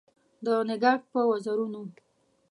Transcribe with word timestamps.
د 0.45 0.47
نګهت 0.69 1.01
په 1.11 1.19
وزرونو 1.29 1.81